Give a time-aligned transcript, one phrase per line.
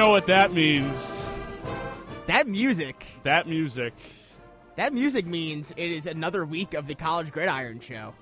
[0.00, 1.26] know what that means.
[2.26, 3.04] That music.
[3.24, 3.92] That music.
[4.76, 8.14] That music means it is another week of the College Gridiron Show.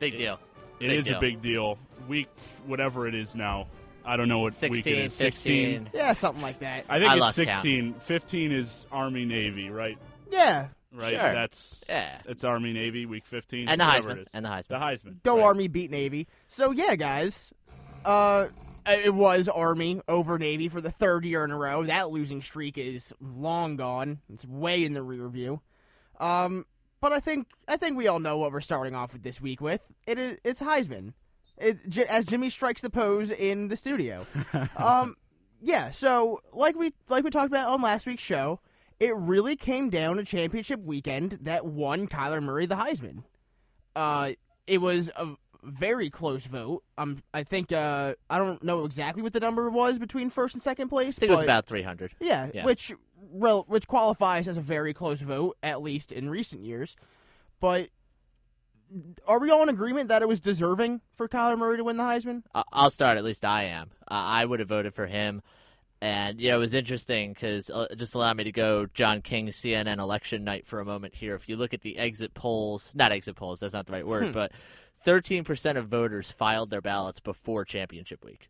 [0.00, 0.40] Big deal.
[0.80, 1.18] It Big is deal.
[1.18, 1.78] a big deal.
[2.08, 2.26] Week,
[2.66, 3.68] whatever it is now.
[4.04, 5.16] I don't know what week 16, it is.
[5.16, 5.90] 15.
[5.94, 6.86] Yeah, something like that.
[6.88, 7.94] I think I it's lost 16.
[8.00, 9.96] 15 is Army Navy, right?
[10.32, 10.68] Yeah.
[10.92, 11.10] Right.
[11.10, 11.34] Sure.
[11.34, 12.18] That's Yeah.
[12.26, 13.68] It's Army Navy week 15.
[13.68, 14.16] And the whatever Heisman.
[14.16, 14.28] it is.
[14.34, 14.66] And the Heisman.
[14.68, 15.22] The Heisman.
[15.22, 15.44] Go right.
[15.44, 16.26] Army beat Navy.
[16.48, 17.52] So yeah, guys.
[18.04, 18.48] Uh
[18.86, 21.84] it was Army over Navy for the third year in a row.
[21.84, 24.20] That losing streak is long gone.
[24.32, 25.60] It's way in the rear view.
[26.18, 26.66] Um
[27.00, 29.60] but I think I think we all know what we're starting off with this week
[29.60, 29.80] with.
[30.06, 31.14] It is it's Heisman.
[31.56, 34.26] It's as Jimmy strikes the pose in the studio.
[34.76, 35.16] um
[35.62, 38.60] yeah, so like we like we talked about on last week's show,
[38.98, 43.24] it really came down to championship weekend that won Kyler Murray the Heisman.
[43.96, 44.32] Uh,
[44.66, 45.28] it was a
[45.62, 46.82] very close vote.
[46.98, 50.62] Um, I think uh, I don't know exactly what the number was between first and
[50.62, 51.18] second place.
[51.18, 52.12] I think it was about 300.
[52.20, 52.64] yeah, yeah.
[52.64, 52.92] which
[53.32, 56.96] rel- which qualifies as a very close vote, at least in recent years.
[57.60, 57.88] But
[59.26, 62.02] are we all in agreement that it was deserving for Kyler Murray to win the
[62.02, 62.42] Heisman?
[62.54, 63.18] I- I'll start.
[63.18, 63.90] At least I am.
[64.02, 65.42] Uh, I would have voted for him.
[66.02, 69.98] And yeah, it was interesting because uh, just allow me to go John King CNN
[69.98, 71.34] election night for a moment here.
[71.34, 74.28] If you look at the exit polls, not exit polls, that's not the right word,
[74.28, 74.32] Hmm.
[74.32, 74.52] but
[75.06, 78.48] 13% of voters filed their ballots before championship week.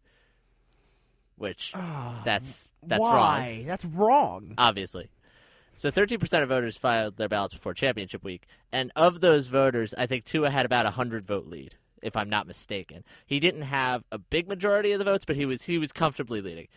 [1.37, 3.17] Which ah, that's that's wrong.
[3.17, 3.65] Why?
[3.67, 4.55] That's wrong.
[4.59, 5.11] obviously.
[5.75, 8.47] So 13% of voters filed their ballots before championship week.
[8.71, 12.29] And of those voters, I think Tua had about a 100 vote lead, if I'm
[12.29, 13.05] not mistaken.
[13.25, 16.43] He didn't have a big majority of the votes, but he was he was comfortably
[16.43, 16.69] leading.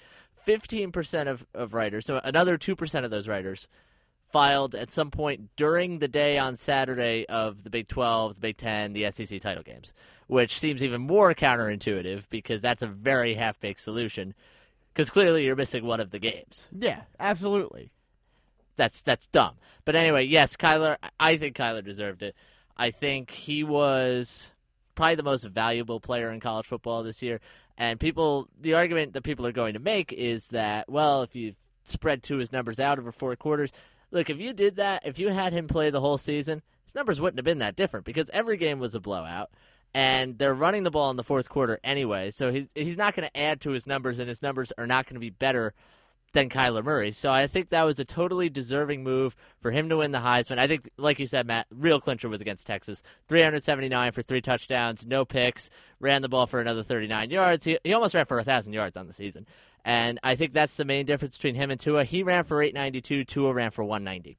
[0.48, 3.68] 15% of, of writers, so another 2% of those writers,
[4.34, 8.58] filed at some point during the day on Saturday of the Big 12, the Big
[8.58, 9.94] 10, the SEC title games,
[10.28, 14.34] which seems even more counterintuitive because that's a very half baked solution.
[14.92, 17.92] Because clearly you're missing one of the games Yeah, absolutely.
[18.76, 19.56] that's that's dumb.
[19.86, 20.98] But anyway, yes, Kyler.
[21.20, 22.36] I think Kyler deserved it.
[22.76, 24.52] I think he was
[24.96, 27.40] probably the most valuable player in college football this year.
[27.78, 31.56] And people, the argument that people are going to make is that, well, if you
[31.84, 33.72] spread two his numbers out over four quarters,
[34.14, 37.20] look, if you did that, if you had him play the whole season, his numbers
[37.20, 39.50] wouldn't have been that different because every game was a blowout.
[39.96, 43.30] And they're running the ball in the fourth quarter anyway, so he's he's not going
[43.30, 45.76] to add to his numbers, and his numbers are not going to be better
[46.34, 47.12] than Kyler Murray.
[47.12, 50.58] So I think that was a totally deserving move for him to win the Heisman.
[50.58, 53.04] I think, like you said, Matt, real clincher was against Texas.
[53.30, 55.70] 379 for three touchdowns, no picks,
[56.00, 57.64] ran the ball for another 39 yards.
[57.66, 59.46] He, he almost ran for 1,000 yards on the season.
[59.86, 62.06] And I think that's the main difference between him and Tua.
[62.06, 64.38] He ran for 892, Tua ran for 190.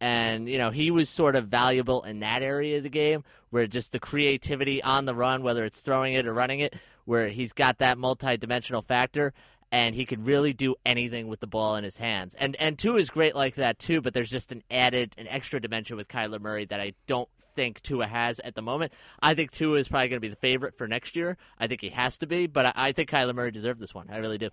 [0.00, 3.66] And, you know, he was sort of valuable in that area of the game where
[3.66, 7.52] just the creativity on the run, whether it's throwing it or running it, where he's
[7.52, 9.32] got that multi dimensional factor
[9.70, 12.36] and he could really do anything with the ball in his hands.
[12.38, 15.60] And and Tua is great like that too, but there's just an added an extra
[15.60, 18.92] dimension with Kyler Murray that I don't think Tua has at the moment.
[19.20, 21.38] I think Tua is probably going to be the favorite for next year.
[21.58, 24.08] I think he has to be, but I, I think Kyler Murray deserved this one.
[24.10, 24.50] I really do.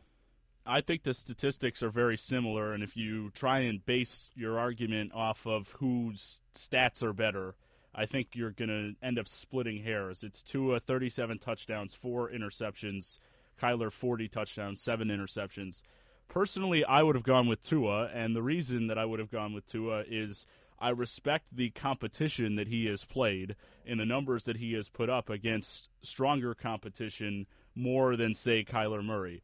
[0.66, 5.14] I think the statistics are very similar, and if you try and base your argument
[5.14, 7.56] off of whose stats are better,
[7.96, 10.24] I think you're going to end up splitting hairs.
[10.24, 13.20] It's Tua, 37 touchdowns, four interceptions.
[13.60, 15.84] Kyler, 40 touchdowns, seven interceptions.
[16.28, 19.54] Personally, I would have gone with Tua, and the reason that I would have gone
[19.54, 20.46] with Tua is
[20.80, 23.56] I respect the competition that he has played
[23.86, 29.04] and the numbers that he has put up against stronger competition more than, say, Kyler
[29.04, 29.42] Murray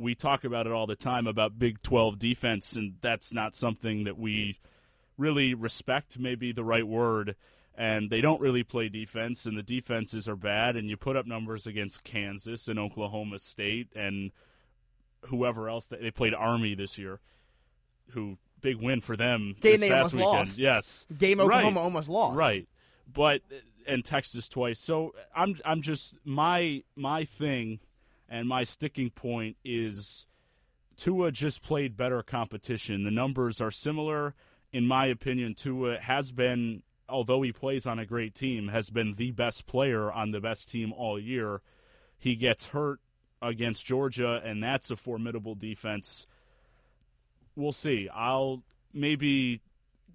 [0.00, 4.04] we talk about it all the time about Big 12 defense, and that's not something
[4.04, 4.58] that we
[5.18, 7.36] really respect, maybe the right word.
[7.76, 10.76] And they don't really play defense, and the defenses are bad.
[10.76, 14.32] And you put up numbers against Kansas and Oklahoma State and
[15.26, 15.86] whoever else.
[15.88, 17.20] that they played Army this year,
[18.10, 20.30] who big win for them Game they almost weekend.
[20.30, 20.58] lost.
[20.58, 21.46] Yes, Game Right.
[21.58, 22.38] Oklahoma almost lost.
[22.38, 22.68] Right.
[23.10, 23.40] But
[23.86, 24.78] and Texas twice.
[24.78, 27.80] So I'm I'm just my my thing
[28.30, 30.26] and my sticking point is
[30.96, 33.02] Tua just played better competition.
[33.02, 34.34] The numbers are similar
[34.72, 35.54] in my opinion.
[35.54, 40.12] Tua has been although he plays on a great team has been the best player
[40.12, 41.60] on the best team all year.
[42.16, 43.00] He gets hurt
[43.42, 46.28] against Georgia and that's a formidable defense.
[47.56, 48.08] We'll see.
[48.14, 48.62] I'll
[48.94, 49.60] maybe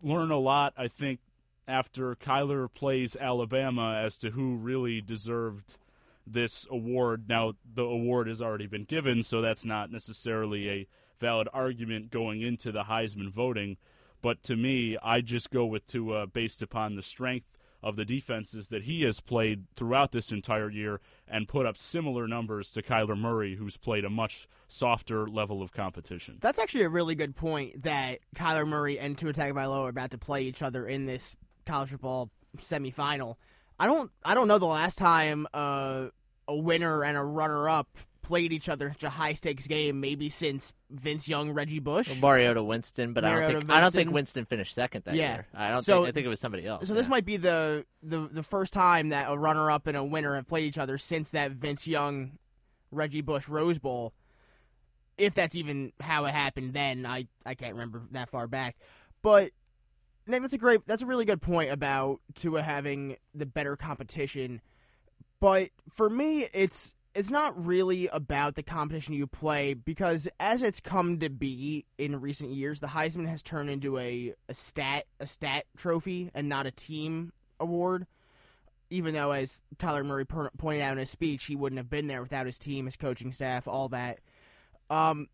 [0.02, 1.20] learn a lot I think
[1.68, 5.78] after Kyler plays Alabama as to who really deserved
[6.26, 7.26] this award.
[7.28, 10.88] Now, the award has already been given, so that's not necessarily a
[11.20, 13.78] valid argument going into the Heisman voting.
[14.22, 17.48] But to me, I just go with Tua based upon the strength
[17.84, 22.28] of the defenses that he has played throughout this entire year and put up similar
[22.28, 26.40] numbers to Kyler Murray, who's played a much softer level of competition.
[26.42, 30.18] That's actually a really good point that Kyler Murray and Tua Tagovailoa are about to
[30.18, 31.36] play each other in this
[31.68, 33.36] college football semifinal.
[33.80, 36.08] I don't I don't know the last time uh,
[36.48, 37.88] a winner and a runner up
[38.22, 42.10] played each other in such a high stakes game, maybe since Vince Young, Reggie Bush.
[42.10, 44.14] Well, Mariota Winston, but I don't Mariota think I don't think Winston.
[44.14, 45.34] Winston finished second that Yeah.
[45.34, 45.48] year.
[45.54, 46.88] I don't So- think I think it was somebody else.
[46.88, 50.04] So this might be the, the the first time that a runner up and a
[50.04, 52.40] winner have played each other since that Vince Young,
[52.92, 54.14] Reggie Bush Rose Bowl.
[55.18, 58.76] If that's even how it happened, then I I can't remember that far back.
[59.22, 59.52] But
[60.28, 64.62] Nick, that's a great that's a really good point about Tua having the better competition.
[65.40, 70.82] But for me, it's it's not really about the competition you play because as it's
[70.82, 75.28] come to be in recent years, the Heisman has turned into a, a stat a
[75.28, 78.06] stat trophy and not a team award.
[78.92, 82.22] Even though, as Kyler Murray pointed out in his speech, he wouldn't have been there
[82.22, 84.20] without his team, his coaching staff, all that.
[84.92, 85.28] Um,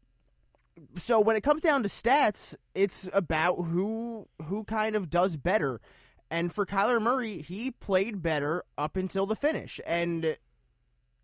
[0.97, 5.81] so when it comes down to stats, it's about who who kind of does better.
[6.29, 9.81] And for Kyler Murray, he played better up until the finish.
[9.85, 10.37] And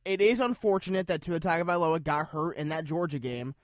[0.04, 3.56] it is unfortunate that Tua Tagovailoa got hurt in that Georgia game,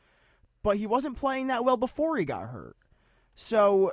[0.62, 2.78] but he wasn't playing that well before he got hurt.
[3.36, 3.92] So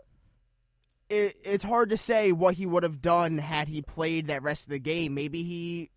[1.08, 4.64] it, it's hard to say what he would have done had he played that rest
[4.64, 5.14] of the game.
[5.14, 5.90] Maybe he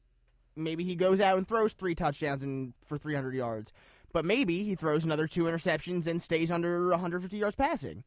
[0.55, 3.71] maybe he goes out and throws three touchdowns and for 300 yards.
[4.13, 8.03] But maybe he throws another two interceptions and stays under 150 yards passing.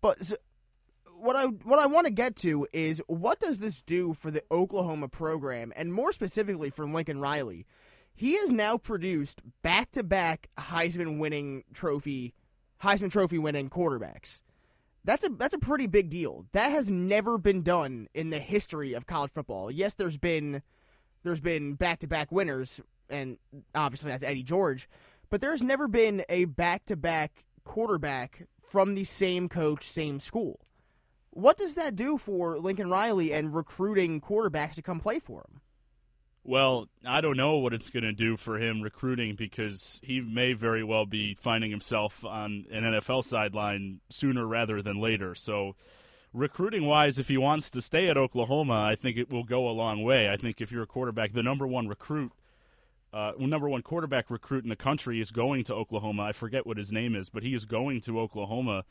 [0.00, 0.34] But s
[1.16, 4.42] what I what I want to get to is what does this do for the
[4.50, 7.66] Oklahoma program and more specifically for Lincoln Riley?
[8.14, 12.34] He has now produced back-to-back Heisman winning trophy
[12.82, 14.40] Heisman trophy winning quarterbacks.
[15.04, 16.46] That's a that's a pretty big deal.
[16.52, 19.70] That has never been done in the history of college football.
[19.70, 20.62] Yes, there's been
[21.22, 22.80] there's been back-to-back winners
[23.10, 23.38] and
[23.74, 24.88] obviously that's Eddie George,
[25.34, 30.60] but there's never been a back-to-back quarterback from the same coach, same school.
[31.30, 35.60] What does that do for Lincoln Riley and recruiting quarterbacks to come play for him?
[36.44, 40.52] Well, I don't know what it's going to do for him recruiting because he may
[40.52, 45.34] very well be finding himself on an NFL sideline sooner rather than later.
[45.34, 45.74] So,
[46.32, 49.74] recruiting wise, if he wants to stay at Oklahoma, I think it will go a
[49.74, 50.30] long way.
[50.30, 52.30] I think if you're a quarterback, the number one recruit,
[53.14, 56.24] uh, number one quarterback recruit in the country is going to Oklahoma.
[56.24, 58.84] I forget what his name is, but he is going to Oklahoma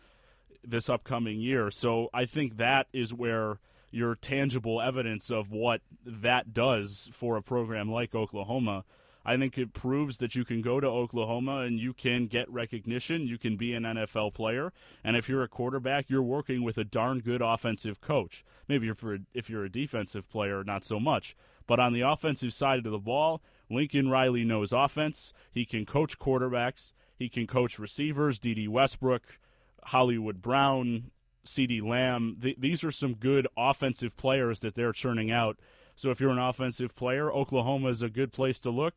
[0.64, 1.70] this upcoming year.
[1.70, 3.60] So, I think that is where
[3.92, 8.86] your tangible evidence of what that does for a program like Oklahoma.
[9.26, 13.28] I think it proves that you can go to Oklahoma and you can get recognition.
[13.28, 14.74] You can be an NFL player,
[15.04, 18.44] and if you're a quarterback, you're working with a darn good offensive coach.
[18.68, 21.36] Maybe if you're if you're a defensive player, not so much.
[21.68, 25.34] But on the offensive side of the ball, Lincoln Riley knows offense.
[25.52, 26.94] He can coach quarterbacks.
[27.18, 28.40] He can coach receivers.
[28.40, 29.40] Dede Westbrook,
[29.86, 31.12] Hollywood Brown,
[31.46, 32.38] CeeDee Lamb.
[32.42, 35.60] Th- these are some good offensive players that they're churning out.
[35.96, 38.96] So if you're an offensive player, Oklahoma is a good place to look.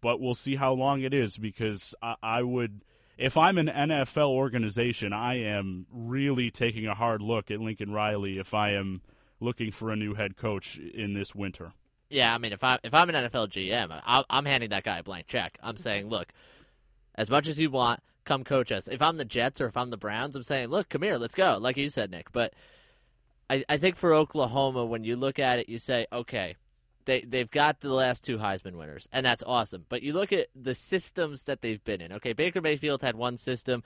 [0.00, 2.84] But we'll see how long it is because I, I would,
[3.16, 8.38] if I'm an NFL organization, I am really taking a hard look at Lincoln Riley
[8.38, 9.02] if I am
[9.38, 11.72] looking for a new head coach in this winter.
[12.12, 14.98] Yeah, I mean, if I if I'm an NFL GM, I, I'm handing that guy
[14.98, 15.58] a blank check.
[15.62, 16.28] I'm saying, look,
[17.14, 18.86] as much as you want, come coach us.
[18.86, 21.34] If I'm the Jets or if I'm the Browns, I'm saying, look, come here, let's
[21.34, 21.58] go.
[21.58, 22.30] Like you said, Nick.
[22.30, 22.52] But
[23.48, 26.56] I, I think for Oklahoma, when you look at it, you say, okay,
[27.06, 29.86] they they've got the last two Heisman winners, and that's awesome.
[29.88, 32.12] But you look at the systems that they've been in.
[32.12, 33.82] Okay, Baker Mayfield had one system.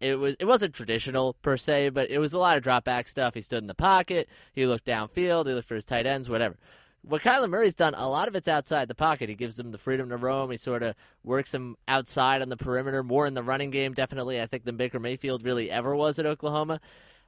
[0.00, 3.08] It was it wasn't traditional per se, but it was a lot of drop back
[3.08, 3.32] stuff.
[3.32, 6.56] He stood in the pocket, he looked downfield, he looked for his tight ends, whatever.
[7.02, 9.30] What Kyler Murray's done, a lot of it's outside the pocket.
[9.30, 10.50] He gives them the freedom to roam.
[10.50, 14.40] He sort of works them outside on the perimeter, more in the running game, definitely.
[14.40, 16.80] I think than Baker Mayfield really ever was at Oklahoma.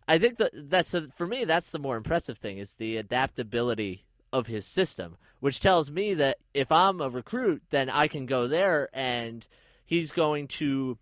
[0.07, 1.45] I think that that's for me.
[1.45, 6.39] That's the more impressive thing is the adaptability of his system, which tells me that
[6.53, 9.47] if I'm a recruit, then I can go there and
[9.85, 10.99] he's going to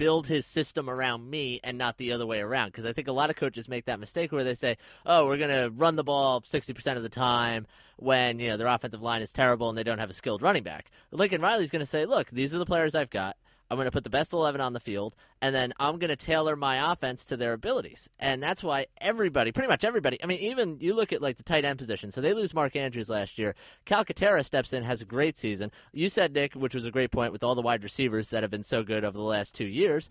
[0.00, 2.68] build his system around me and not the other way around.
[2.68, 5.36] Because I think a lot of coaches make that mistake where they say, "Oh, we're
[5.36, 7.66] going to run the ball 60% of the time
[7.98, 10.62] when you know their offensive line is terrible and they don't have a skilled running
[10.62, 13.36] back." Lincoln Riley's going to say, "Look, these are the players I've got.
[13.70, 16.16] I'm going to put the best 11 on the field, and then I'm going to
[16.16, 18.10] tailor my offense to their abilities.
[18.18, 21.44] And that's why everybody, pretty much everybody, I mean, even you look at like the
[21.44, 22.10] tight end position.
[22.10, 23.54] So they lose Mark Andrews last year.
[23.86, 25.70] Calcaterra steps in, has a great season.
[25.92, 28.50] You said, Nick, which was a great point with all the wide receivers that have
[28.50, 30.08] been so good over the last two years.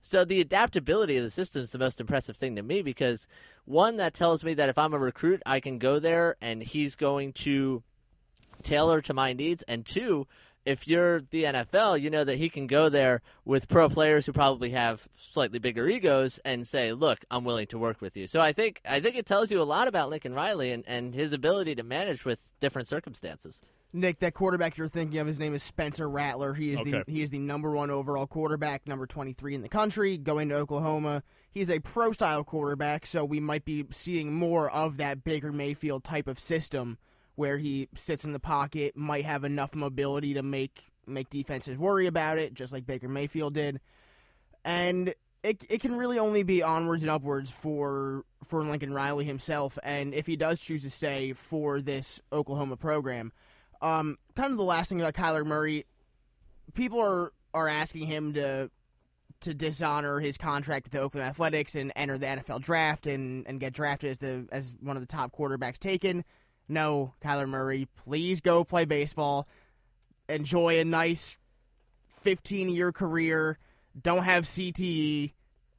[0.00, 3.26] So the adaptability of the system is the most impressive thing to me because
[3.66, 6.96] one that tells me that if I'm a recruit, I can go there and he's
[6.96, 7.82] going to
[8.62, 10.26] tailor to my needs, and two,
[10.64, 14.32] if you're the NFL, you know that he can go there with pro players who
[14.32, 18.40] probably have slightly bigger egos and say, "Look, I'm willing to work with you." So
[18.40, 21.32] I think I think it tells you a lot about Lincoln Riley and, and his
[21.32, 23.60] ability to manage with different circumstances.
[23.92, 26.54] Nick, that quarterback you're thinking of, his name is Spencer Rattler.
[26.54, 26.90] He is Okay.
[26.90, 30.54] the he is the number one overall quarterback, number 23 in the country, going to
[30.54, 31.22] Oklahoma.
[31.50, 36.04] He's a pro style quarterback, so we might be seeing more of that Baker Mayfield
[36.04, 36.96] type of system
[37.34, 42.06] where he sits in the pocket, might have enough mobility to make make defenses worry
[42.06, 43.80] about it, just like Baker Mayfield did.
[44.64, 49.78] And it it can really only be onwards and upwards for for Lincoln Riley himself,
[49.82, 53.32] and if he does choose to stay for this Oklahoma program.
[53.80, 55.86] Um, kind of the last thing about Kyler Murray,
[56.74, 58.70] people are are asking him to
[59.40, 63.58] to dishonor his contract with the Oakland Athletics and enter the NFL draft and, and
[63.58, 66.24] get drafted as the as one of the top quarterbacks taken.
[66.72, 69.46] No, Kyler Murray, please go play baseball.
[70.28, 71.36] Enjoy a nice
[72.22, 73.58] 15 year career.
[74.00, 75.32] Don't have CTE.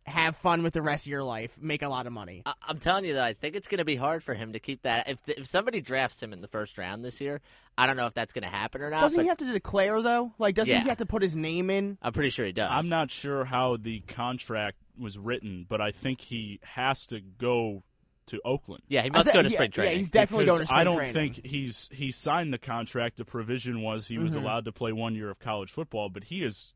[0.05, 1.57] Have fun with the rest of your life.
[1.61, 2.43] Make a lot of money.
[2.45, 4.59] I- I'm telling you that I think it's going to be hard for him to
[4.59, 5.07] keep that.
[5.07, 7.39] If if somebody drafts him in the first round this year,
[7.77, 8.99] I don't know if that's going to happen or not.
[8.99, 10.33] Doesn't but he have to declare though?
[10.37, 10.83] Like, doesn't Yeah.
[10.83, 11.97] he have to put his name in?
[12.01, 12.69] I'm pretty sure he does.
[12.69, 17.83] I'm not sure how the contract was written, but I think he has to go
[18.27, 18.83] to Oakland.
[18.87, 19.97] Yeah, he must thi- go to yeah, spring yeah, training.
[19.97, 21.13] he's definitely going to Because spring I don't training.
[21.33, 23.17] think he's he signed the contract.
[23.17, 24.41] The provision was he was Mhm.
[24.43, 26.73] allowed to play one year of college football, but he is.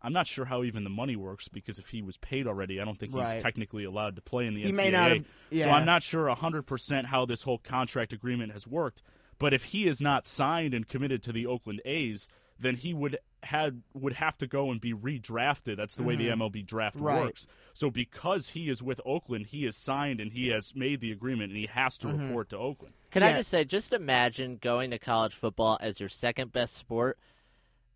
[0.00, 2.84] I'm not sure how even the money works because if he was paid already, I
[2.84, 3.34] don't think Right.
[3.34, 4.76] he's technically allowed to play in the He NCAA.
[4.76, 5.64] may not have- yeah.
[5.64, 9.02] So I'm not sure 100% how this whole contract agreement has worked.
[9.40, 13.18] But if he is not signed and committed to the Oakland A's, then he would
[13.44, 15.76] had would have to go and be redrafted.
[15.76, 17.04] That's the way the MLB draft Mm-hmm.
[17.06, 17.20] Right.
[17.22, 17.46] works.
[17.72, 21.50] So because he is with Oakland, he is signed and he has made the agreement
[21.52, 22.26] and he has to Mm-hmm.
[22.28, 22.94] report to Oakland.
[23.12, 27.18] Can I just say, just imagine going to college football as your second best sport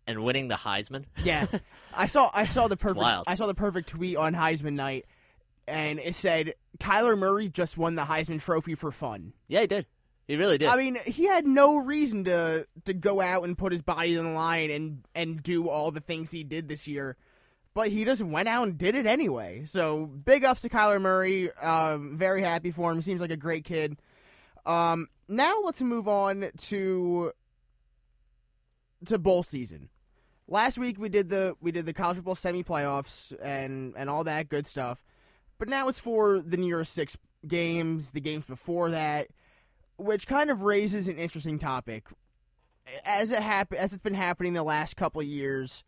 [0.07, 1.05] and winning the Heisman.
[1.23, 1.45] Yeah,
[1.95, 3.25] I saw I saw the perfect wild.
[3.27, 5.05] I saw the perfect tweet on Heisman night,
[5.67, 9.33] and it said Kyler Murray just won the Heisman Trophy for fun.
[9.47, 9.85] yeah, he did.
[10.27, 10.69] He really did.
[10.69, 14.25] I mean, he had no reason to to go out and put his body on
[14.25, 17.17] the line and and do all the things he did this year,
[17.73, 19.63] but he just went out and did it anyway.
[19.65, 21.51] So big ups to Kyler Murray.
[21.53, 23.01] Um, very happy for him.
[23.01, 23.97] Seems like a great kid.
[24.65, 27.33] Um, now let's move on to
[29.05, 29.89] to bowl season.
[30.47, 34.23] Last week we did the we did the college football semi playoffs and and all
[34.23, 35.03] that good stuff.
[35.57, 39.27] But now it's for the Year's Six games, the games before that,
[40.03, 42.07] which kind of raises an interesting topic.
[43.05, 45.83] As it hap- as it's been happening the last couple of years,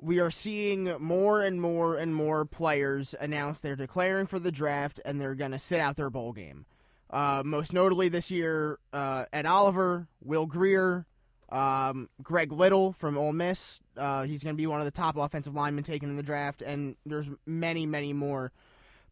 [0.00, 5.00] we are seeing more and more and more players announce they're declaring for the draft
[5.04, 6.66] and they're going to sit out their bowl game.
[7.10, 11.06] Uh, most notably this year, uh, Ed Oliver, Will Grier,
[11.50, 13.80] um, Greg Little from Ole Miss.
[13.96, 16.62] Uh, he's going to be one of the top offensive linemen taken in the draft,
[16.62, 18.52] and there's many, many more.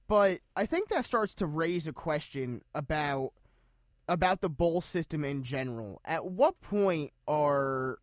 [0.07, 3.33] But I think that starts to raise a question about
[4.09, 6.01] about the bowl system in general.
[6.05, 7.99] At what point are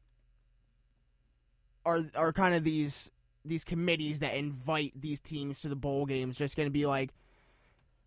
[1.86, 3.12] are are kind of these
[3.44, 7.12] these committees that invite these teams to the bowl games just going to be like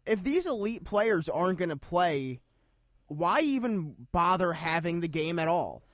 [0.05, 2.40] if these elite players aren't going to play
[3.07, 5.85] why even bother having the game at all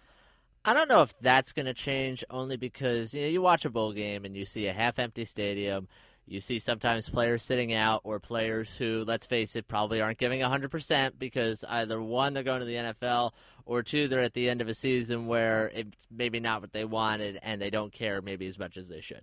[0.65, 3.71] I don't know if that's going to change only because you know you watch a
[3.71, 5.89] bowl game and you see a half empty stadium.
[6.27, 10.41] You see sometimes players sitting out or players who, let's face it, probably aren't giving
[10.41, 13.33] 100% because either one, they're going to the NFL,
[13.67, 16.85] or two, they're at the end of a season where it's maybe not what they
[16.85, 19.23] wanted and they don't care maybe as much as they should.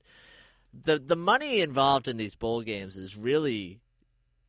[0.86, 3.82] The, the money involved in these bowl games is really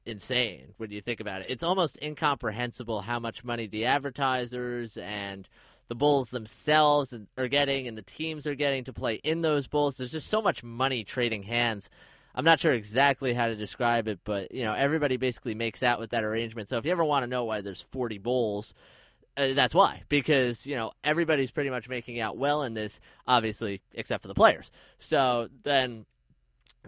[0.06, 1.48] insane when you think about it.
[1.50, 5.48] It's almost incomprehensible how much money the advertisers and
[5.88, 9.96] the Bulls themselves are getting and the teams are getting to play in those Bulls.
[9.96, 11.90] There's just so much money trading hands.
[12.34, 15.98] I'm not sure exactly how to describe it, but you know everybody basically makes out
[15.98, 16.68] with that arrangement.
[16.68, 18.74] So if you ever want to know why there's 40 Bulls,
[19.36, 23.82] uh, that's why because you know everybody's pretty much making out well in this, obviously
[23.92, 24.70] except for the players.
[24.98, 26.06] So then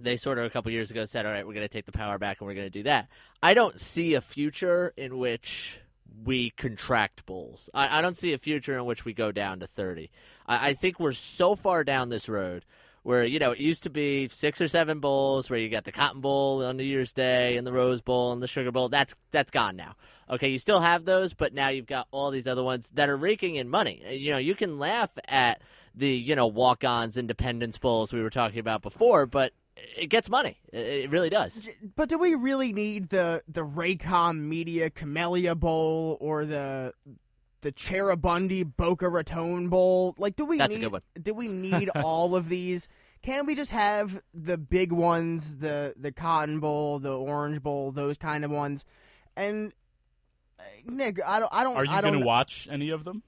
[0.01, 1.93] they sort of a couple years ago said, "All right, we're going to take the
[1.93, 3.09] power back and we're going to do that."
[3.43, 5.79] I don't see a future in which
[6.25, 7.69] we contract bulls.
[7.75, 10.11] I, I don't see a future in which we go down to thirty.
[10.47, 12.65] I, I think we're so far down this road
[13.05, 15.93] where you know it used to be six or seven bowls where you got the
[15.93, 18.89] Cotton Bowl on New Year's Day and the Rose Bowl and the Sugar Bowl.
[18.89, 19.95] That's that's gone now.
[20.29, 23.17] Okay, you still have those, but now you've got all these other ones that are
[23.17, 24.03] raking in money.
[24.11, 25.61] You know, you can laugh at
[25.95, 30.57] the you know walk-ons Independence Bowls we were talking about before, but it gets money.
[30.73, 31.61] It really does.
[31.97, 36.95] But do we really need the the Raycom Media Camellia Bowl or the
[37.65, 40.15] the Cheribundi Boca Raton Bowl?
[40.19, 41.03] Like, do we That's a need good one.
[41.21, 42.89] do we need all of these?
[43.23, 48.19] Can we just have the big ones, the the Cotton Bowl, the Orange Bowl, those
[48.19, 48.85] kind of ones?
[49.37, 49.73] And
[50.61, 52.13] uh, Nick, I don't, I don't, Are you I don't.
[52.13, 53.23] going to watch any of them?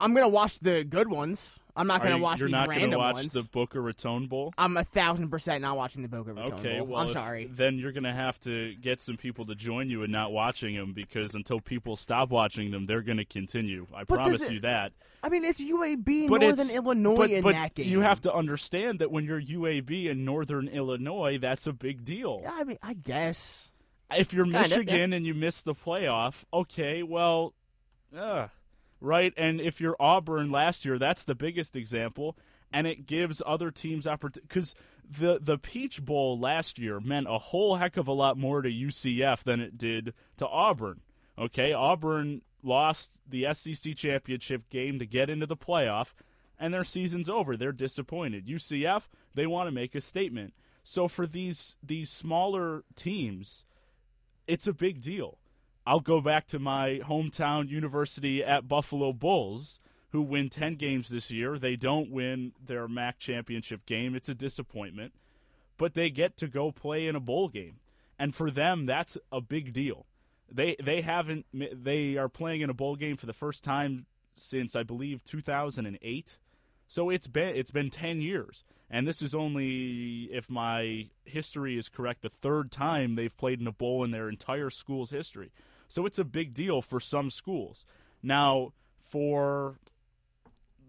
[0.00, 1.54] I'm gonna watch the good ones.
[1.78, 3.32] I'm not gonna watch You're not gonna watch ones.
[3.32, 4.52] the Boca Raton Bowl.
[4.58, 6.88] I'm a thousand percent not watching the Boca Raton Okay, Bowl.
[6.88, 7.46] well, I'm if- sorry.
[7.50, 10.92] Then you're gonna have to get some people to join you in not watching them
[10.92, 13.86] because until people stop watching them, they're gonna continue.
[13.94, 14.92] I But promise it- you that.
[15.22, 17.88] I mean, it's UAB But Northern Illinois but, in but that game.
[17.88, 22.42] you have to understand that when you're UAB in Northern Illinois, that's a big deal.
[22.48, 23.70] I mean, I guess.
[24.10, 24.76] If you're Kind of, yeah.
[24.78, 27.52] Michigan and you miss the playoff, okay, well,
[28.16, 28.46] uh,
[29.00, 29.32] right.
[29.36, 32.36] And if you're Auburn last year, that's the biggest example,
[32.72, 34.74] and it gives other teams opportunity because
[35.10, 38.68] the the Peach Bowl last year meant a whole heck of a lot more to
[38.68, 41.00] UCF than it did to Auburn.
[41.38, 46.12] Okay, Auburn lost the SEC championship game to get into the playoff,
[46.58, 47.56] and their season's over.
[47.56, 48.46] They're disappointed.
[48.46, 50.54] UCF, they want to make a statement.
[50.82, 53.64] So for these these smaller teams,
[54.46, 55.38] it's a big deal.
[55.88, 59.80] I'll go back to my hometown university at Buffalo Bulls,
[60.10, 61.58] who win 10 games this year.
[61.58, 64.14] They don't win their MAC championship game.
[64.14, 65.14] It's a disappointment,
[65.78, 67.76] but they get to go play in a bowl game.
[68.18, 70.04] And for them, that's a big deal.
[70.52, 74.04] They they haven't they are playing in a bowl game for the first time
[74.34, 76.36] since I believe 2008.
[76.86, 78.62] So it's been it's been 10 years.
[78.90, 83.66] And this is only if my history is correct the third time they've played in
[83.66, 85.50] a bowl in their entire school's history.
[85.88, 87.86] So it's a big deal for some schools.
[88.22, 89.78] Now, for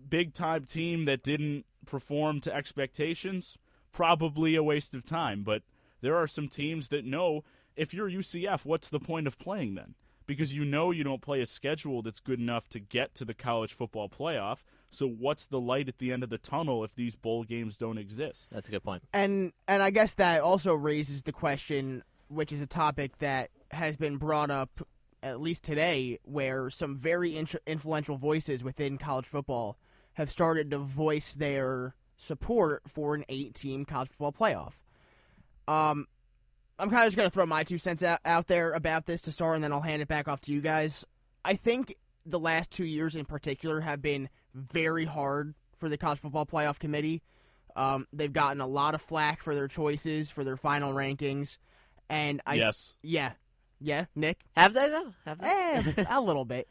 [0.10, 3.58] big time team that didn't perform to expectations,
[3.91, 5.63] probably a waste of time, but
[6.01, 7.44] there are some teams that know
[7.75, 9.96] if you're UCF, what's the point of playing then?
[10.25, 13.34] Because you know you don't play a schedule that's good enough to get to the
[13.34, 14.59] college football playoff.
[14.92, 17.98] So what's the light at the end of the tunnel if these bowl games don't
[17.98, 18.50] exist?
[18.51, 19.03] That's a good point.
[19.14, 23.96] And and I guess that also raises the question, which is a topic that has
[23.98, 24.82] been brought up
[25.22, 27.36] at least today, where some very
[27.68, 29.77] influential voices within college football
[30.14, 34.74] have started to voice their support for an eight-team college football playoff.
[35.68, 36.08] Um,
[36.77, 39.32] I'm kind of just gonna throw my two cents out, out there about this to
[39.32, 41.05] start, and then I'll hand it back off to you guys.
[41.44, 46.20] I think the last two years in particular have been very hard for the college
[46.20, 47.22] football playoff committee.
[47.75, 51.58] Um, they've gotten a lot of flack for their choices for their final rankings,
[52.10, 52.96] and I yes.
[53.01, 53.34] yeah
[53.79, 55.13] yeah Nick Have they though?
[55.25, 55.48] Have they?
[55.48, 56.68] Eh, a little bit.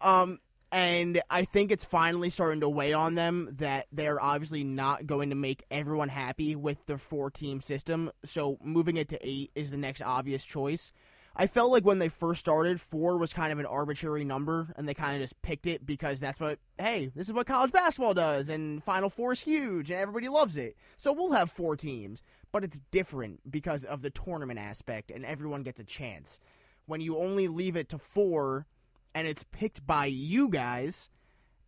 [0.00, 0.40] Um,
[0.72, 5.28] and I think it's finally starting to weigh on them that they're obviously not going
[5.28, 8.10] to make everyone happy with the four team system.
[8.24, 10.92] So moving it to eight is the next obvious choice.
[11.34, 14.86] I felt like when they first started, four was kind of an arbitrary number, and
[14.86, 18.12] they kind of just picked it because that's what, hey, this is what college basketball
[18.12, 20.76] does, and Final Four is huge, and everybody loves it.
[20.98, 22.22] So we'll have four teams.
[22.52, 26.38] But it's different because of the tournament aspect, and everyone gets a chance
[26.86, 28.66] when you only leave it to four
[29.14, 31.08] and it's picked by you guys,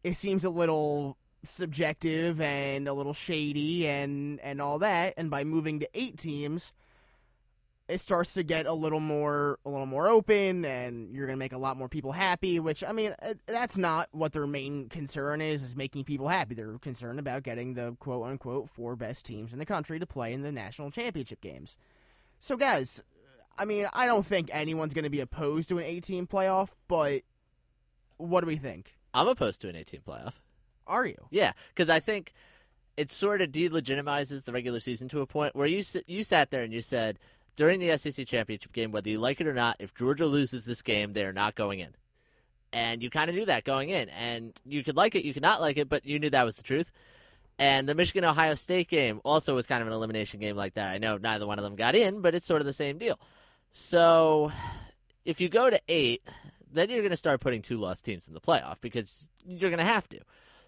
[0.02, 5.14] it seems a little subjective and a little shady and and all that.
[5.16, 6.72] And by moving to eight teams,
[7.88, 11.52] it starts to get a little more a little more open, and you're gonna make
[11.52, 12.58] a lot more people happy.
[12.58, 15.62] Which I mean, uh, that's not what their main concern is.
[15.62, 16.54] Is making people happy.
[16.54, 20.32] They're concerned about getting the quote unquote four best teams in the country to play
[20.32, 21.76] in the national championship games.
[22.40, 23.02] So, guys,
[23.56, 27.22] I mean, I don't think anyone's going to be opposed to an 18 playoff, but
[28.16, 28.96] what do we think?
[29.12, 30.32] I'm opposed to an 18 playoff.
[30.86, 31.16] Are you?
[31.30, 32.32] Yeah, because I think
[32.96, 36.62] it sort of delegitimizes the regular season to a point where you you sat there
[36.62, 37.18] and you said
[37.56, 40.82] during the SEC championship game, whether you like it or not, if Georgia loses this
[40.82, 41.94] game, they are not going in.
[42.72, 45.42] And you kind of knew that going in, and you could like it, you could
[45.42, 46.90] not like it, but you knew that was the truth.
[47.58, 50.92] And the Michigan Ohio State game also was kind of an elimination game like that.
[50.92, 53.18] I know neither one of them got in, but it's sort of the same deal.
[53.72, 54.50] So
[55.24, 56.22] if you go to eight,
[56.72, 59.78] then you're going to start putting two lost teams in the playoff because you're going
[59.78, 60.18] to have to.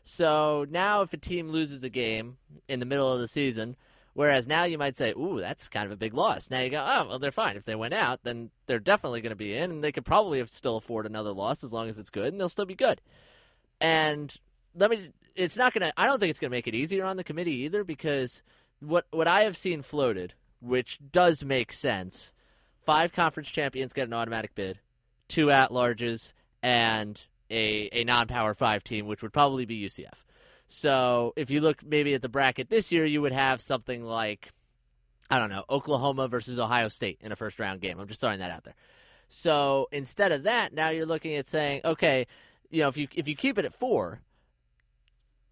[0.04, 2.36] So now, if a team loses a game
[2.68, 3.74] in the middle of the season,
[4.16, 6.84] whereas now you might say, "Ooh, that's kind of a big loss." Now you go,
[6.84, 7.56] "Oh, well, they're fine.
[7.56, 10.44] If they went out, then they're definitely going to be in, and they could probably
[10.46, 13.00] still afford another loss as long as it's good, and they'll still be good."
[13.80, 14.34] And
[14.74, 15.92] let me, it's not going to.
[15.96, 18.42] I don't think it's going to make it easier on the committee either because
[18.80, 22.32] what what I have seen floated, which does make sense,
[22.84, 24.80] five conference champions get an automatic bid,
[25.28, 30.25] two at larges, and a, a non power five team, which would probably be UCF.
[30.68, 34.50] So if you look maybe at the bracket this year, you would have something like
[35.28, 37.98] I don't know, Oklahoma versus Ohio State in a first round game.
[37.98, 38.76] I'm just throwing that out there.
[39.28, 42.26] So instead of that, now you're looking at saying, okay,
[42.70, 44.20] you know, if you if you keep it at four,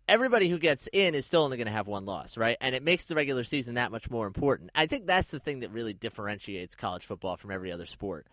[0.06, 2.56] everybody who gets in is still only going to have one loss, right?
[2.60, 4.70] And it makes the regular season that much more important.
[4.74, 8.26] I think that's the thing that really differentiates college football from every other sport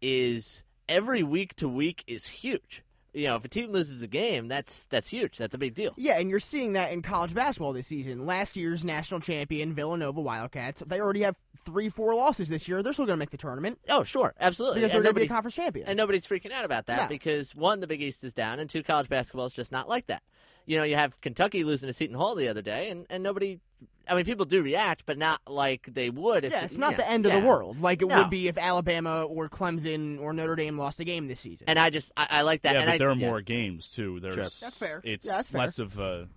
[0.00, 2.83] is every week to week is huge.
[3.14, 5.38] You know, if a team loses a game, that's that's huge.
[5.38, 5.92] That's a big deal.
[5.96, 8.26] Yeah, and you're seeing that in college basketball this season.
[8.26, 12.82] Last year's national champion Villanova Wildcats, they already have three, four losses this year.
[12.82, 14.80] They're still going to make the tournament Oh, sure, absolutely.
[14.80, 15.86] because And they're going to be a conference champion.
[15.86, 17.08] And nobody's freaking out about that No.
[17.08, 20.06] because one, the Big East is down, and two, college basketball is just not like
[20.08, 20.22] that.
[20.66, 23.60] You know, you have Kentucky losing to Seton Hall the other day, and, and nobody.
[24.06, 26.44] I mean, people do react, but not like they would.
[26.44, 27.40] If yeah, it's not yeah, the end of yeah.
[27.40, 28.18] the world like it No.
[28.18, 31.66] would be if Alabama or Clemson or Notre Dame lost a game this season.
[31.68, 32.74] And I just, I, I like that.
[32.74, 33.26] yeah, and but I, there are yeah.
[33.26, 34.20] more games too.
[34.20, 35.00] There's That's fair.
[35.04, 35.60] It's Yeah, that's fair.
[35.62, 36.28] less of a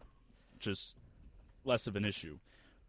[0.59, 0.95] just
[1.65, 2.37] less of an issue.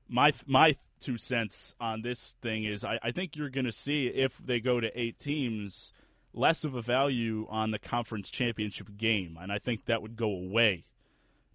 [0.08, 4.06] My my two cents on this thing is I, I think you're going to see
[4.06, 5.92] if they go to eight teams
[6.32, 10.30] less of a value on the conference championship game, and I think that would go
[10.30, 10.84] away.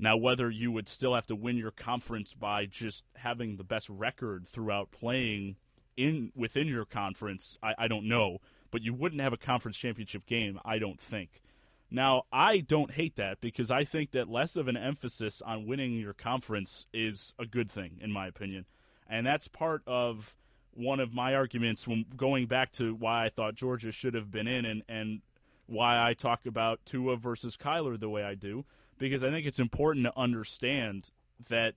[0.03, 3.87] Now, whether you would still have to win your conference by just having the best
[3.87, 5.55] record throughout playing
[5.95, 8.39] in within your conference, I, I don't know.
[8.69, 11.41] But you wouldn't have a conference championship game, I don't think.
[11.89, 15.93] Now, I don't hate that because I think that less of an emphasis on winning
[15.93, 18.65] your conference is a good thing, in my opinion.
[19.07, 20.35] And that's part of
[20.73, 24.47] one of my arguments when going back to why I thought Georgia should have been
[24.47, 25.21] in and, and
[25.65, 28.65] why I talk about Tua versus Kyler the way I do,
[28.97, 31.09] because I think it's important to understand
[31.49, 31.75] that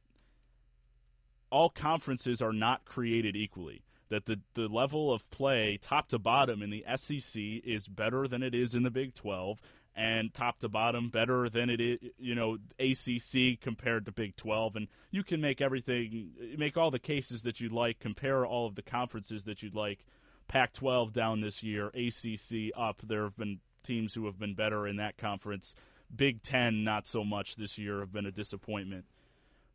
[1.51, 3.83] all conferences are not created equally.
[4.09, 8.43] That the, the level of play, top to bottom, in the SEC is better than
[8.43, 9.61] it is in the Big 12,
[9.97, 14.77] and top to bottom better than it is, you know, ACC compared to Big 12.
[14.77, 18.77] And you can make everything, make all the cases that you'd like, compare all of
[18.77, 20.05] the conferences that you'd like.
[20.47, 23.01] Pac 12 down this year, ACC up.
[23.03, 25.75] There have been teams who have been better in that conference.
[26.15, 29.05] Big 10, not so much this year, have been a disappointment.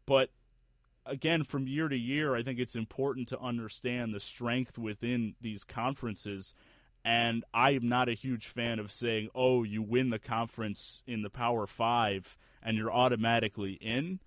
[0.06, 0.30] But
[1.06, 5.63] again, from year to year, I think it's important to understand the strength within these
[5.63, 6.54] conferences.
[7.04, 11.24] And I am not a huge fan of saying, oh, you win the conference in
[11.24, 14.20] the Power Five and you're automatically in.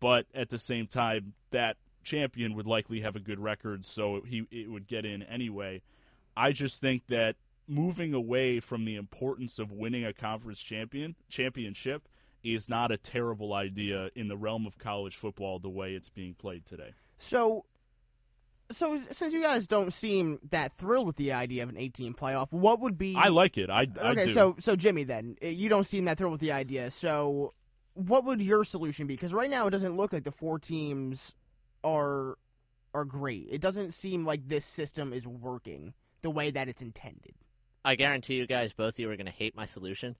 [0.00, 4.46] But at the same time, that champion would likely have a good record, so he
[4.50, 5.82] it would get in anyway.
[6.36, 7.36] I just think that
[7.68, 12.08] moving away from the importance of winning a conference champion championship
[12.42, 16.34] is not a terrible idea in the realm of college football the way it's being
[16.34, 16.92] played today.
[17.18, 17.64] So,
[18.70, 22.48] so since you guys don't seem that thrilled with the idea of an 18 playoff,
[22.50, 23.16] what would be?
[23.16, 23.70] I like it.
[23.70, 24.32] I, I okay, do.
[24.32, 26.90] so so Jimmy, then eh, you don't seem that thrilled with the idea.
[26.90, 27.54] So,
[27.94, 29.14] what would your solution be?
[29.14, 31.34] Because right now it doesn't look like the four teams
[31.82, 32.38] are
[32.94, 33.48] are great.
[33.50, 37.34] It doesn't seem like this system is working the way that it's intended.
[37.86, 40.16] I guarantee you guys, both of you are going to hate my solution.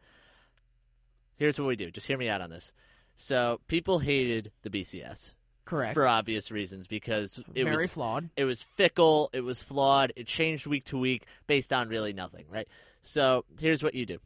[1.37, 1.91] Here's what we do.
[1.91, 2.71] Just hear me out on this.
[3.17, 5.33] So people hated the BCS
[5.65, 5.95] Correct.
[5.95, 8.31] for obvious reasons because it Very was flawed.
[8.37, 12.45] it was fickle, it was flawed, it changed week to week based on really nothing,
[12.49, 12.69] right?
[13.03, 14.19] So here's what you do.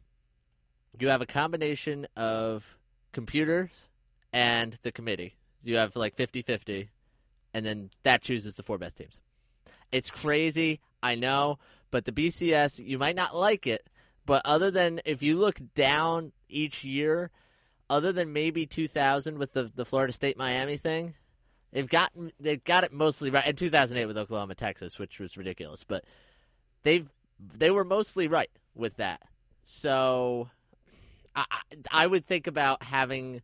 [0.99, 2.77] You have a combination of
[3.11, 3.71] computers
[4.31, 5.33] and the committee.
[5.63, 6.89] You have like 50-50
[7.55, 9.19] and then that chooses the four best teams.
[9.91, 11.57] It's crazy, I know,
[11.91, 13.87] but the BCS, you might not like it,
[14.25, 17.31] but other than if you look down each year,
[17.89, 21.13] other than maybe 2000 with the the Florida State Miami thing,
[21.71, 23.45] they've gotten they've got it mostly right.
[23.45, 26.05] In 2008 with Oklahoma Texas, which was ridiculous, but
[26.83, 27.07] they've
[27.39, 29.21] they were mostly right with that.
[29.65, 30.49] So
[31.35, 31.45] I
[31.91, 33.41] I would think about having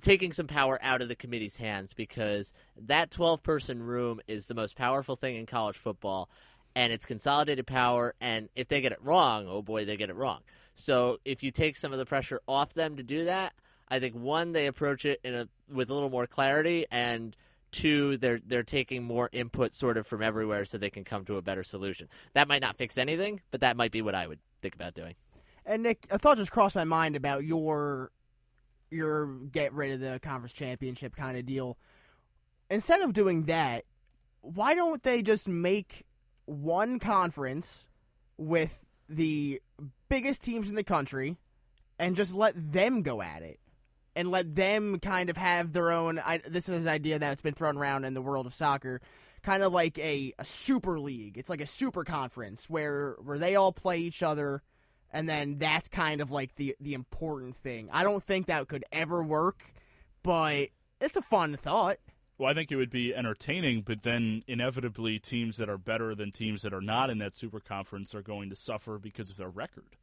[0.00, 4.54] taking some power out of the committee's hands because that 12 person room is the
[4.54, 6.30] most powerful thing in college football
[6.74, 10.16] and it's consolidated power and if they get it wrong oh boy they get it
[10.16, 10.40] wrong.
[10.74, 13.52] So if you take some of the pressure off them to do that
[13.88, 17.36] i think one they approach it in a with a little more clarity and
[17.72, 21.36] two they're they're taking more input sort of from everywhere so they can come to
[21.36, 22.08] a better solution.
[22.34, 25.14] That might not fix anything but that might be what i would think about doing.
[25.66, 28.10] And Nick, a thought just crossed my mind about your
[28.90, 31.78] your get rid of the conference championship kind of deal.
[32.70, 33.84] Instead of doing that,
[34.40, 36.04] why don't they just make
[36.50, 37.86] one conference
[38.36, 39.60] with the
[40.08, 41.36] biggest teams in the country
[41.98, 43.58] and just let them go at it?
[44.16, 46.18] And let them kind of have their own.
[46.18, 49.00] I, this is an idea that's been thrown around in the world of soccer,
[49.42, 51.38] kind of like a, a super league.
[51.38, 54.62] It's like a super conference where where they all play each other
[55.12, 57.88] and then that's kind of like the the important thing.
[57.92, 59.62] I don't think that could ever work,
[60.22, 60.68] but
[61.00, 61.98] it's a fun thought.
[62.40, 66.32] Well, I think it would be entertaining, but then inevitably teams that are better than
[66.32, 69.50] teams that are not in that super conference are going to suffer because of their
[69.50, 69.94] record.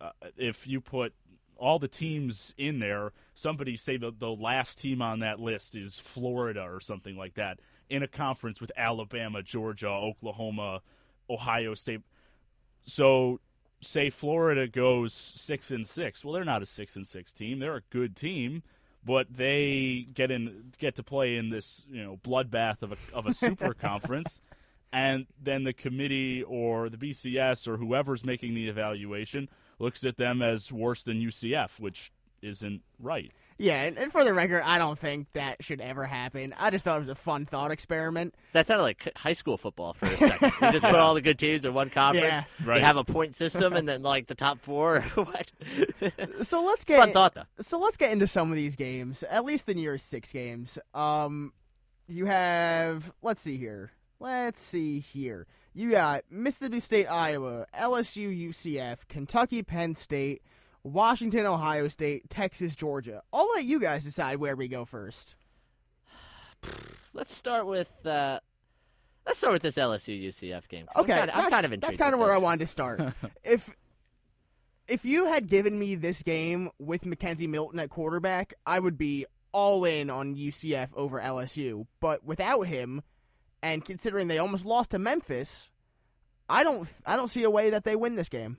[0.00, 1.14] Uh, if you put
[1.56, 5.98] all the teams in there, somebody say the, the last team on that list is
[5.98, 7.58] Florida or something like that,
[7.90, 10.80] in a conference with Alabama, Georgia, Oklahoma,
[11.28, 12.02] Ohio State.
[12.84, 13.40] So
[13.80, 16.24] say Florida goes six and six.
[16.24, 17.58] Well, they're not a six and six team.
[17.58, 18.62] They're a good team
[19.06, 23.26] but they get in get to play in this you know bloodbath of a of
[23.26, 24.42] a super conference,
[24.92, 30.42] and then the committee or the BCS or whoever's making the evaluation looks at them
[30.42, 33.32] as worse than UCF, which isn't right.
[33.58, 36.54] Yeah, and, and, for the record, I don't think that should ever happen.
[36.58, 38.34] I just thought it was a fun thought experiment.
[38.52, 40.52] That sounded like high school football for a second.
[40.60, 42.44] you just put all the good teams in one conference.
[42.60, 42.66] Yeah.
[42.66, 42.80] Right.
[42.80, 45.00] You have a point system, and then like the top four.
[45.14, 45.50] what?
[46.42, 47.44] So let's get fun thought though.
[47.60, 49.22] So let's get into some of these games.
[49.22, 50.78] At least the New Year's Six games.
[50.92, 51.52] Um,
[52.08, 53.10] you have.
[53.22, 53.90] Let's see here.
[54.20, 55.46] Let's see here.
[55.72, 60.42] You got Mississippi State, Iowa, LSU, UCF, Kentucky, Penn State.
[60.86, 63.22] Washington, Ohio State, Texas, Georgia.
[63.32, 65.34] I'll let you guys decide where we go first.
[67.12, 68.40] Let's start with uh,
[69.26, 70.86] let's start with this LSU UCF game.
[70.94, 71.82] Okay, I'm kind of, I'm kind of intrigued.
[71.82, 72.36] That's kind of where this.
[72.36, 73.00] I wanted to start.
[73.42, 73.74] if
[74.86, 79.24] if you had given me this game with McKenzie Milton at quarterback, I would be
[79.52, 81.86] all in on UCF over LSU.
[82.00, 83.02] But without him,
[83.62, 85.70] and considering they almost lost to Memphis,
[86.50, 88.58] I don't I don't see a way that they win this game.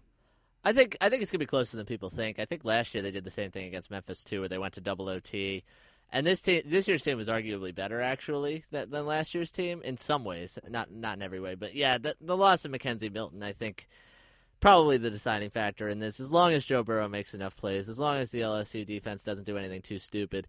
[0.67, 2.39] I think I think it's gonna be closer than people think.
[2.39, 4.73] I think last year they did the same thing against Memphis too, where they went
[4.73, 5.63] to double OT.
[6.11, 9.81] And this team, this year's team was arguably better actually than, than last year's team
[9.85, 11.55] in some ways, not not in every way.
[11.55, 13.87] But yeah, the, the loss of McKenzie Milton, I think,
[14.59, 16.19] probably the deciding factor in this.
[16.19, 19.45] As long as Joe Burrow makes enough plays, as long as the LSU defense doesn't
[19.45, 20.47] do anything too stupid,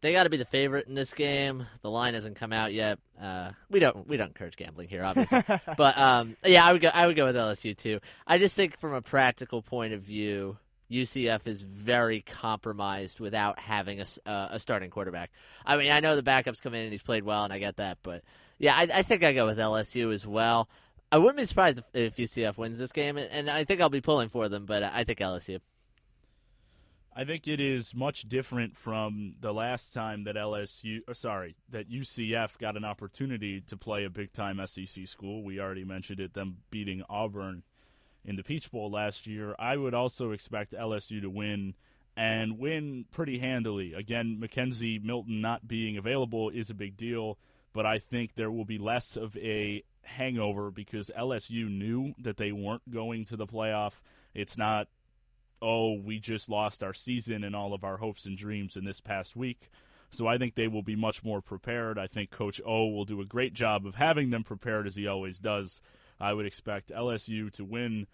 [0.00, 1.66] they got to be the favorite in this game.
[1.82, 2.98] The line hasn't come out yet.
[3.20, 5.42] Uh, we don't we don't encourage gambling here, obviously.
[5.76, 8.00] but um, yeah, I would go I would go with LSU too.
[8.26, 10.58] I just think from a practical point of view,
[10.90, 15.30] UCF is very compromised without having a, uh, a starting quarterback.
[15.64, 17.76] I mean, I know the backups come in and he's played well, and I get
[17.76, 18.22] that, but
[18.58, 20.68] yeah, I, I think I go with LSU as well.
[21.10, 24.00] I wouldn't be surprised if, if UCF wins this game, and I think I'll be
[24.00, 25.60] pulling for them, but I think LSU.
[27.16, 31.54] I think it is much different from the last time that LSU, or uh, sorry,
[31.70, 35.44] that UCF got an opportunity to play a big time SEC school.
[35.44, 37.62] We already mentioned it, them beating Auburn
[38.24, 39.54] in the Peach Bowl last year.
[39.60, 41.74] I would also expect LSU to win
[42.16, 43.94] and win pretty handily.
[43.94, 47.38] Again, McKenzie Milton not being available is a big deal,
[47.72, 52.50] but I think there will be less of a hangover because LSU knew that they
[52.50, 53.94] weren't going to the playoff.
[54.34, 54.88] It's not
[55.64, 59.00] oh, we just lost our season and all of our hopes and dreams in this
[59.00, 59.70] past week.
[60.10, 61.98] So I think they will be much more prepared.
[61.98, 65.08] I think Coach O will do a great job of having them prepared as he
[65.08, 65.80] always does.
[66.20, 68.06] I would expect LSU to win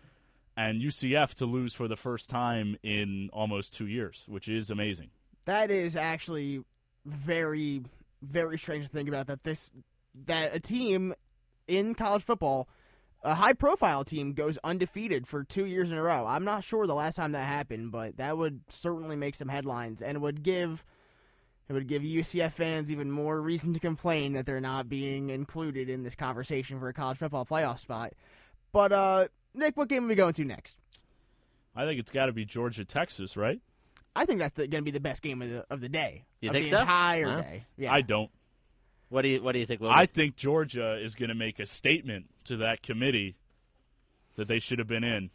[0.57, 5.11] and UCF to lose for the first time in almost two years, which is amazing.
[5.45, 6.65] That is actually
[7.05, 7.83] very,
[8.23, 9.27] very strange to think about.
[9.27, 9.71] That this
[10.27, 11.15] that a team
[11.69, 12.69] in college football
[13.23, 16.27] a high profile team goes undefeated for two years in a row.
[16.27, 20.01] I'm not sure the last time that happened, but that would certainly make some headlines
[20.03, 20.85] and would give
[21.69, 25.89] it would give UCF fans even more reason to complain that they're not being included
[25.89, 28.13] in this conversation for a college football playoff spot.
[28.73, 30.77] But uh, Nick, what game are we going to next?
[31.77, 33.61] I think it's got to be Georgia Texas, right?
[34.17, 36.25] I think that's going to be the best game of the of the day.
[36.41, 36.81] You of think the so?
[36.81, 37.41] entire Wow.
[37.43, 37.65] day.
[37.77, 37.93] Yeah.
[37.93, 38.31] I don't.
[39.11, 39.81] What do you What do you think?
[39.81, 43.37] Will I think Georgia is going to make a statement to that committee
[44.37, 45.31] that they should have been in.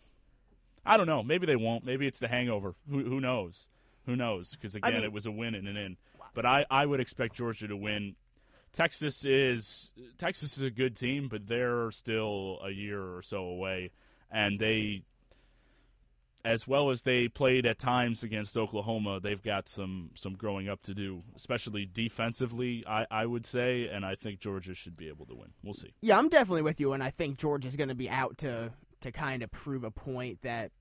[0.85, 1.21] I don't know.
[1.21, 1.85] Maybe they won't.
[1.85, 2.73] Maybe it's the hangover.
[2.89, 3.65] Who, who knows?
[4.05, 4.51] Who knows?
[4.51, 5.97] Because again, mean- it was a win and an in.
[6.33, 8.15] But I, I would expect Georgia to win.
[8.73, 13.91] Texas is Texas is a good team, but they're still a year or so away,
[14.29, 15.03] and they,
[16.45, 20.83] as well as they played at times against Oklahoma, they've got some some growing up
[20.83, 22.85] to do, especially defensively.
[22.87, 25.53] I, I would say, and I think Georgia should be able to win.
[25.63, 25.93] We'll see.
[26.01, 29.11] Yeah, I'm definitely with you, and I think Georgia's going to be out to to
[29.11, 30.71] kind of prove a point that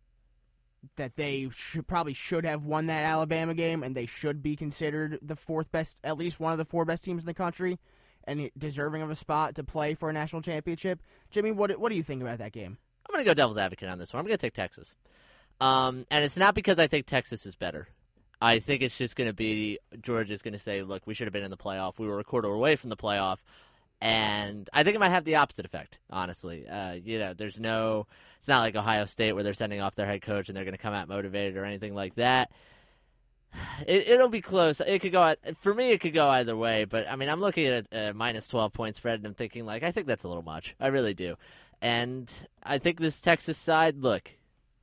[0.97, 5.19] that they should probably should have won that Alabama game, and they should be considered
[5.23, 7.79] the fourth best, at least one of the four best teams in the country,
[8.25, 11.01] and deserving of a spot to play for a national championship.
[11.31, 12.77] Jimmy, what what do you think about that game?
[13.09, 14.21] I'm going to go devil's advocate on this one.
[14.21, 14.95] I'm going to take Texas.
[15.61, 17.89] Um, and it's not because I think Texas is better.
[18.41, 21.33] I think it's just going to be Georgia's going to say, look, we should have
[21.33, 21.99] been in the playoff.
[21.99, 23.39] We were a quarter away from the playoff.
[24.01, 26.69] And I think it might have the opposite effect, honestly.
[26.69, 28.07] Uh, you know, there's no,
[28.39, 30.77] it's not like Ohio State where they're sending off their head coach and they're going
[30.77, 32.51] to come out motivated or anything like that.
[33.87, 34.81] It, it'll be close.
[34.81, 35.91] It could go for me.
[35.93, 36.85] It could go either way.
[36.85, 39.65] But I mean, I'm looking at a, a minus 12 point spread, and I'm thinking
[39.65, 40.75] like, I think that's a little much.
[40.81, 41.37] I really do.
[41.81, 42.31] And
[42.63, 44.31] I think this Texas side, look,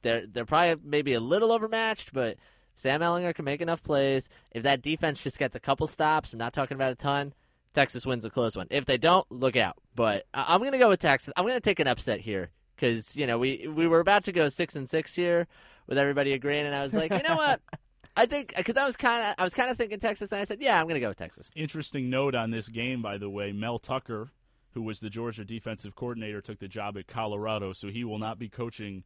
[0.01, 2.37] they're they're probably maybe a little overmatched, but
[2.73, 4.29] Sam Ehlinger can make enough plays.
[4.51, 7.33] If that defense just gets a couple stops, I'm not talking about a ton.
[7.73, 8.67] Texas wins a close one.
[8.69, 9.77] If they don't, look out.
[9.95, 11.33] But I'm going to go with Texas.
[11.37, 14.31] I'm going to take an upset here because you know we we were about to
[14.31, 15.47] go six and six here
[15.87, 17.61] with everybody agreeing, and I was like, you know what?
[18.15, 20.43] I think because I was kind of I was kind of thinking Texas, and I
[20.43, 21.49] said, yeah, I'm going to go with Texas.
[21.55, 24.31] Interesting note on this game, by the way, Mel Tucker,
[24.73, 28.37] who was the Georgia defensive coordinator, took the job at Colorado, so he will not
[28.37, 29.03] be coaching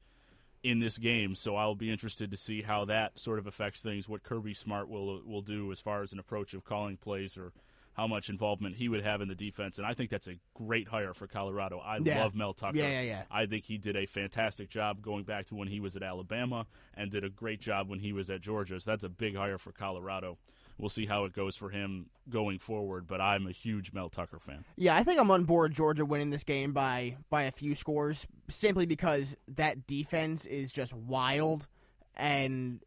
[0.65, 1.35] in this game.
[1.35, 4.09] So I'll be interested to see how that sort of affects things.
[4.09, 7.53] What Kirby Smart will will do as far as an approach of calling plays or
[7.93, 9.77] how much involvement he would have in the defense.
[9.77, 11.79] And I think that's a great hire for Colorado.
[11.79, 12.21] I Yeah.
[12.23, 12.77] love Mel Tucker.
[12.77, 13.23] Yeah, yeah, yeah.
[13.31, 16.65] I think he did a fantastic job going back to when he was at Alabama
[16.93, 18.81] and did a great job when he was at Georgia.
[18.81, 20.37] So that's a big hire for Colorado.
[20.77, 24.39] We'll see how it goes for him going forward, but I'm a huge Mel Tucker
[24.39, 24.65] fan.
[24.75, 28.27] Yeah, I think I'm on board Georgia winning this game by by a few scores
[28.49, 31.67] simply because that defense is just wild
[32.15, 32.81] and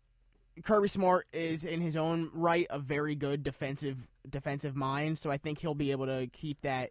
[0.63, 5.39] Kirby Smart is in his own right a very good defensive defensive mind, so I
[5.39, 6.91] think he'll be able to keep that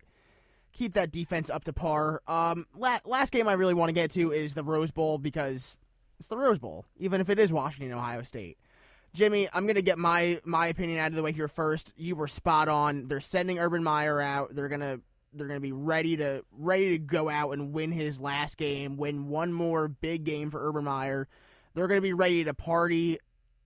[0.71, 2.21] keep that defense up to par.
[2.27, 5.75] Um, la- last game I really want to get to is the Rose Bowl because
[6.19, 8.57] it's the Rose Bowl, even if it is Washington Ohio State.
[9.13, 11.91] Jimmy, I'm gonna get my my opinion out of the way here first.
[11.95, 13.07] You were spot on.
[13.07, 14.53] They're sending Urban Meyer out.
[14.53, 14.99] They're gonna
[15.33, 19.27] they're gonna be ready to ready to go out and win his last game, win
[19.29, 21.27] one more big game for Urban Meyer.
[21.73, 23.19] They're gonna be ready to party,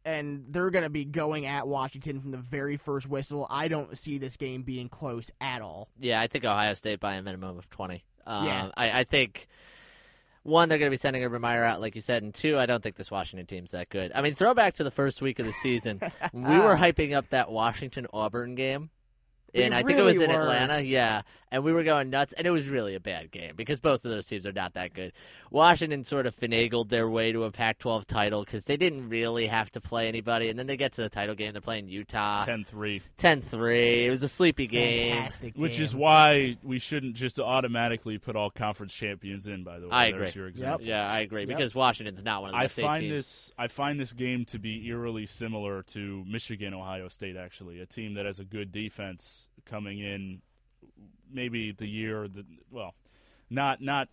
[0.06, 3.46] and they're gonna be going at Washington from the very first whistle.
[3.50, 5.90] I don't see this game being close at all.
[6.00, 8.04] Yeah, I think Ohio State by a minimum of 20.
[8.26, 8.70] Um, Yeah.
[8.78, 9.48] I, I think
[10.44, 12.66] one, they're going to be sending Urban Meyer out, like you said, and two, I
[12.66, 14.12] don't think this Washington team's that good.
[14.16, 16.02] I mean, throwback to the first week of the season,
[16.34, 18.90] we were hyping up that Washington Auburn game.
[19.54, 20.40] We And I think it was in were.
[20.42, 21.22] Atlanta, yeah.
[21.54, 24.12] And we were going nuts, and it was really a bad game because both of
[24.12, 25.12] those teams are not that good.
[25.50, 29.70] Washington sort of finagled their way to a Pac-12 title because they didn't really have
[29.72, 31.52] to play anybody, and then they get to the title game.
[31.52, 33.02] They're playing Utah, 10 3.
[33.18, 34.06] 10-3.
[34.06, 35.12] It was a sleepy game.
[35.14, 39.88] Fantastic, Which is why we shouldn't just automatically put all conference champions in, by the
[39.88, 39.92] way.
[39.92, 40.40] I There's agree.
[40.40, 40.88] your example.
[40.88, 41.50] Yeah, I agree Yep.
[41.50, 43.14] because Washington's not one of the I state find teams.
[43.14, 47.86] this I find this game to be eerily similar to Michigan Ohio State actually, a
[47.86, 50.42] team that has a good defense coming in
[51.32, 52.96] maybe the year that well,
[53.50, 54.10] not not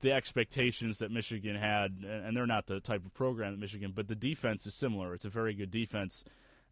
[0.00, 4.08] the expectations that Michigan had and they're not the type of program that Michigan, but
[4.08, 5.14] the defense is similar.
[5.14, 6.24] It's a very good defense.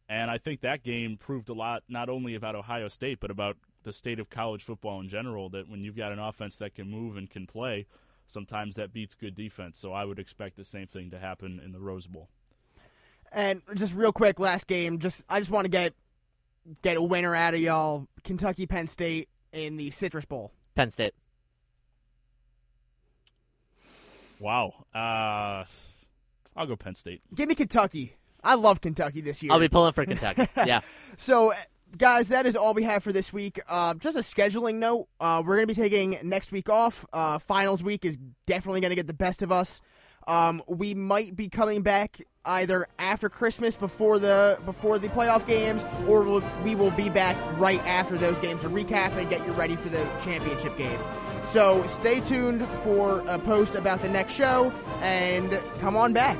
[0.08, 3.56] And I think that game proved a lot not only about Ohio State but about
[3.84, 6.90] the state of college football in general that when you've got an offense that can
[6.90, 7.86] move and can play,
[8.26, 9.78] sometimes that beats good defense.
[9.78, 12.28] So I would expect the same thing to happen in the Rose Bowl.
[13.32, 14.98] And just real quick, last game.
[14.98, 15.94] Just I just want to get
[16.82, 18.08] get a winner out of y'all.
[18.22, 20.52] Kentucky, Penn State in the Citrus Bowl.
[20.74, 21.14] Penn State.
[24.40, 24.74] Wow.
[24.94, 25.64] Uh,
[26.56, 27.22] I'll go Penn State.
[27.34, 28.16] Give me Kentucky.
[28.42, 29.52] I love Kentucky this year.
[29.52, 30.48] I'll be pulling for Kentucky.
[30.66, 30.80] yeah.
[31.16, 31.56] So, uh,
[31.96, 33.58] guys, that is all we have for this week.
[33.68, 37.06] Uh, just a scheduling note: uh, we're going to be taking next week off.
[37.12, 39.80] Uh, finals week is definitely going to get the best of us.
[40.26, 45.84] Um, we might be coming back either after Christmas, before the before the playoff games,
[46.06, 49.52] or we'll, we will be back right after those games to recap and get you
[49.52, 50.98] ready for the championship game.
[51.46, 56.38] So stay tuned for a post about the next show and come on back.